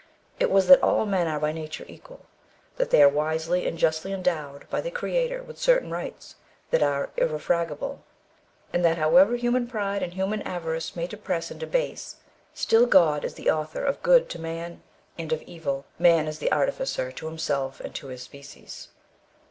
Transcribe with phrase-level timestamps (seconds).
[0.39, 2.25] It was, that all men are by nature equal;
[2.77, 6.37] that they are wisely and justly endowed by the Creator with certain rights,
[6.71, 8.03] which are irrefragable;
[8.73, 12.15] and that, however human pride and human avarice may depress and debase,
[12.55, 14.81] still God is the author of good to man
[15.19, 18.87] and of evil, man is the artificer to himself and to his species.